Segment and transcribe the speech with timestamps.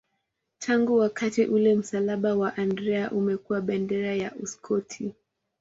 [0.59, 5.13] Tangu wakati ule msalaba wa Andrea umekuwa bendera ya Uskoti.